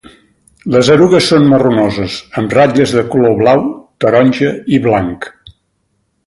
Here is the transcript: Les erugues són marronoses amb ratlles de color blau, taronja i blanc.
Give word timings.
Les 0.75 0.87
erugues 0.93 1.27
són 1.33 1.45
marronoses 1.51 2.15
amb 2.41 2.55
ratlles 2.59 2.95
de 2.97 3.05
color 3.17 3.37
blau, 3.43 3.63
taronja 4.07 4.51
i 4.79 4.85
blanc. 4.89 5.31